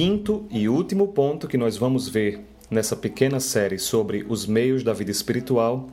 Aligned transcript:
quinto 0.00 0.46
e 0.50 0.66
último 0.66 1.08
ponto 1.08 1.46
que 1.46 1.58
nós 1.58 1.76
vamos 1.76 2.08
ver 2.08 2.40
nessa 2.70 2.96
pequena 2.96 3.38
série 3.38 3.78
sobre 3.78 4.24
os 4.26 4.46
meios 4.46 4.82
da 4.82 4.94
vida 4.94 5.10
espiritual 5.10 5.90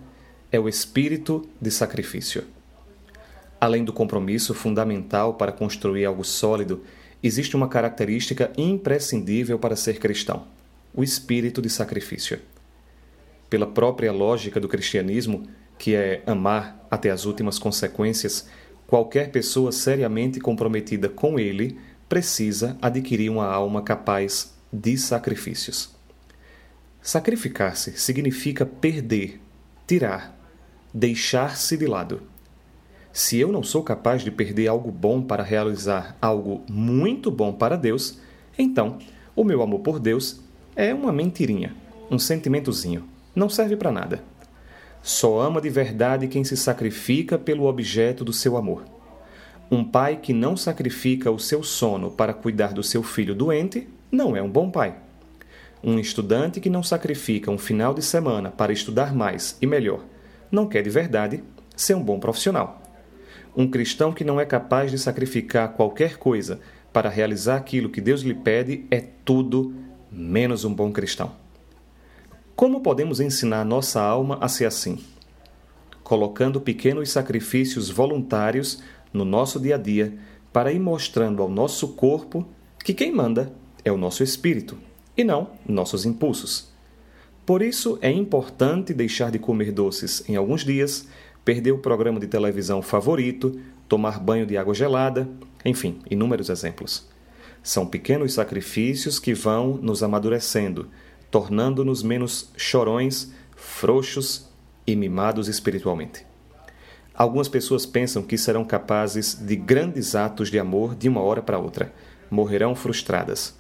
é 0.49 0.57
o 0.57 0.69
espírito 0.69 1.45
de 1.59 1.69
sacrifício. 1.69 2.45
Além 3.59 3.83
do 3.83 3.91
compromisso 3.91 4.53
fundamental 4.53 5.33
para 5.33 5.51
construir 5.51 6.05
algo 6.05 6.23
sólido, 6.23 6.83
existe 7.21 7.53
uma 7.57 7.67
característica 7.67 8.49
imprescindível 8.57 9.59
para 9.59 9.75
ser 9.75 9.99
cristão: 9.99 10.45
o 10.95 11.03
espírito 11.03 11.61
de 11.61 11.69
sacrifício. 11.69 12.39
Pela 13.49 13.67
própria 13.67 14.13
lógica 14.13 14.57
do 14.57 14.69
cristianismo, 14.69 15.43
que 15.77 15.95
é 15.95 16.23
amar 16.25 16.87
até 16.89 17.11
as 17.11 17.25
últimas 17.25 17.59
consequências, 17.59 18.47
qualquer 18.87 19.31
pessoa 19.31 19.73
seriamente 19.73 20.39
comprometida 20.39 21.09
com 21.09 21.37
ele 21.37 21.77
precisa 22.07 22.77
adquirir 22.81 23.29
uma 23.29 23.45
alma 23.45 23.81
capaz 23.81 24.53
de 24.71 24.97
sacrifícios. 24.97 25.95
Sacrificar-se 27.01 27.97
significa 27.97 28.65
perder, 28.65 29.39
tirar, 29.85 30.37
deixar-se 30.93 31.77
de 31.77 31.85
lado. 31.85 32.21
Se 33.13 33.37
eu 33.39 33.51
não 33.51 33.63
sou 33.63 33.81
capaz 33.81 34.21
de 34.21 34.29
perder 34.29 34.67
algo 34.67 34.91
bom 34.91 35.21
para 35.21 35.43
realizar 35.43 36.17
algo 36.21 36.63
muito 36.69 37.31
bom 37.31 37.53
para 37.53 37.75
Deus, 37.75 38.19
então 38.57 38.99
o 39.35 39.43
meu 39.43 39.61
amor 39.61 39.79
por 39.79 39.99
Deus 39.99 40.41
é 40.75 40.93
uma 40.93 41.11
mentirinha, 41.11 41.75
um 42.11 42.19
sentimentozinho, 42.19 43.07
não 43.35 43.49
serve 43.49 43.75
para 43.75 43.91
nada. 43.91 44.23
Só 45.01 45.39
ama 45.39 45.61
de 45.61 45.69
verdade 45.69 46.27
quem 46.27 46.43
se 46.43 46.57
sacrifica 46.57 47.37
pelo 47.37 47.65
objeto 47.65 48.25
do 48.25 48.33
seu 48.33 48.57
amor. 48.57 48.96
Um 49.69 49.83
pai 49.83 50.15
que 50.15 50.31
não 50.31 50.55
sacrifica 50.55 51.29
o 51.29 51.37
seu 51.37 51.61
sono 51.61 52.09
para 52.09 52.33
cuidar 52.33 52.73
do 52.73 52.81
seu 52.81 53.03
filho 53.03 53.35
doente 53.35 53.87
não 54.09 54.35
é 54.35 54.41
um 54.41 54.49
bom 54.49 54.71
pai. 54.71 54.95
Um 55.83 55.99
estudante 55.99 56.61
que 56.61 56.69
não 56.69 56.81
sacrifica 56.81 57.51
um 57.51 57.57
final 57.57 57.93
de 57.93 58.01
semana 58.01 58.49
para 58.49 58.71
estudar 58.71 59.13
mais 59.13 59.57
e 59.61 59.67
melhor 59.67 60.05
não 60.49 60.67
quer 60.67 60.81
de 60.83 60.89
verdade 60.89 61.43
ser 61.75 61.95
um 61.95 62.01
bom 62.01 62.17
profissional. 62.17 62.81
Um 63.55 63.69
cristão 63.69 64.13
que 64.13 64.23
não 64.23 64.39
é 64.39 64.45
capaz 64.45 64.89
de 64.89 64.97
sacrificar 64.97 65.73
qualquer 65.73 66.17
coisa 66.17 66.61
para 66.93 67.09
realizar 67.09 67.57
aquilo 67.57 67.89
que 67.89 67.99
Deus 67.99 68.21
lhe 68.21 68.33
pede 68.33 68.85
é 68.89 69.01
tudo 69.25 69.75
menos 70.09 70.63
um 70.63 70.73
bom 70.73 70.91
cristão. 70.91 71.33
Como 72.55 72.81
podemos 72.81 73.19
ensinar 73.19 73.65
nossa 73.65 74.01
alma 74.01 74.37
a 74.39 74.47
ser 74.47 74.65
assim? 74.65 74.97
Colocando 76.03 76.61
pequenos 76.61 77.11
sacrifícios 77.11 77.89
voluntários 77.89 78.81
no 79.13 79.25
nosso 79.25 79.59
dia 79.59 79.75
a 79.75 79.77
dia 79.77 80.17
para 80.51 80.71
ir 80.71 80.79
mostrando 80.79 81.41
ao 81.41 81.49
nosso 81.49 81.89
corpo 81.89 82.47
que 82.83 82.93
quem 82.93 83.11
manda 83.11 83.53
é 83.83 83.91
o 83.91 83.97
nosso 83.97 84.23
espírito 84.23 84.77
e 85.15 85.23
não 85.23 85.51
nossos 85.67 86.05
impulsos. 86.05 86.71
Por 87.45 87.61
isso 87.61 87.97
é 88.01 88.11
importante 88.11 88.93
deixar 88.93 89.31
de 89.31 89.39
comer 89.39 89.71
doces 89.71 90.21
em 90.27 90.35
alguns 90.35 90.65
dias, 90.65 91.07
perder 91.45 91.71
o 91.71 91.77
programa 91.77 92.19
de 92.19 92.27
televisão 92.27 92.81
favorito, 92.81 93.57
tomar 93.87 94.19
banho 94.19 94.45
de 94.45 94.57
água 94.57 94.73
gelada, 94.73 95.29
enfim, 95.63 95.99
inúmeros 96.11 96.49
exemplos. 96.49 97.07
São 97.63 97.85
pequenos 97.87 98.33
sacrifícios 98.33 99.17
que 99.17 99.33
vão 99.33 99.79
nos 99.81 100.03
amadurecendo, 100.03 100.89
tornando-nos 101.31 102.03
menos 102.03 102.51
chorões, 102.57 103.31
frouxos 103.55 104.49
e 104.85 104.93
mimados 104.95 105.47
espiritualmente. 105.47 106.26
Algumas 107.17 107.47
pessoas 107.47 107.83
pensam 107.83 108.21
que 108.21 108.37
serão 108.37 108.63
capazes 108.63 109.33
de 109.33 109.55
grandes 109.55 110.13
atos 110.13 110.51
de 110.51 110.59
amor 110.59 110.93
de 110.93 111.09
uma 111.09 111.19
hora 111.19 111.41
para 111.41 111.57
outra. 111.57 111.91
Morrerão 112.29 112.75
frustradas. 112.75 113.55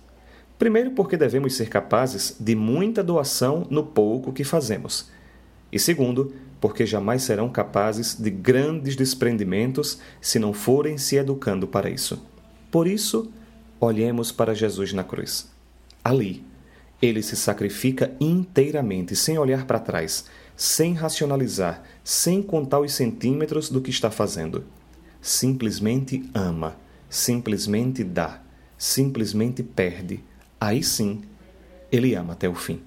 Primeiro, 0.59 0.91
porque 0.91 1.17
devemos 1.17 1.55
ser 1.55 1.67
capazes 1.67 2.35
de 2.39 2.55
muita 2.55 3.03
doação 3.03 3.65
no 3.71 3.83
pouco 3.83 4.31
que 4.31 4.43
fazemos. 4.43 5.09
E 5.71 5.79
segundo, 5.79 6.33
porque 6.61 6.85
jamais 6.85 7.23
serão 7.23 7.49
capazes 7.49 8.15
de 8.15 8.29
grandes 8.29 8.95
desprendimentos 8.95 9.99
se 10.21 10.37
não 10.37 10.53
forem 10.53 10.99
se 10.99 11.15
educando 11.15 11.67
para 11.67 11.89
isso. 11.89 12.23
Por 12.69 12.87
isso, 12.87 13.31
olhemos 13.79 14.31
para 14.31 14.53
Jesus 14.53 14.93
na 14.93 15.03
cruz. 15.03 15.49
Ali, 16.03 16.43
ele 17.01 17.23
se 17.23 17.35
sacrifica 17.35 18.11
inteiramente, 18.19 19.15
sem 19.15 19.37
olhar 19.37 19.65
para 19.65 19.79
trás, 19.79 20.25
sem 20.57 20.93
racionalizar, 20.93 21.83
sem 22.03 22.41
contar 22.41 22.79
os 22.79 22.91
centímetros 22.91 23.69
do 23.69 23.79
que 23.79 23.91
está 23.91 24.09
fazendo. 24.09 24.65
Simplesmente 25.21 26.27
ama, 26.33 26.75
simplesmente 27.07 28.03
dá, 28.03 28.41
simplesmente 28.75 29.61
perde. 29.61 30.23
Aí 30.59 30.81
sim, 30.81 31.21
ele 31.91 32.15
ama 32.15 32.33
até 32.33 32.49
o 32.49 32.55
fim. 32.55 32.81